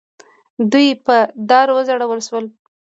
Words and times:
دوی 0.71 0.87
په 1.05 1.15
دار 1.49 1.67
وځړول 1.75 2.19
شول. 2.27 2.45